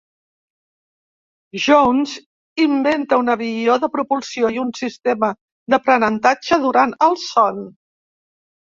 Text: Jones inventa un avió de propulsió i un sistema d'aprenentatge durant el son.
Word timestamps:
Jones 1.65 2.15
inventa 2.65 3.21
un 3.25 3.31
avió 3.35 3.77
de 3.85 3.91
propulsió 3.99 4.53
i 4.57 4.61
un 4.65 4.75
sistema 4.83 5.33
d'aprenentatge 5.75 6.63
durant 6.69 7.01
el 7.11 7.19
son. 7.31 7.67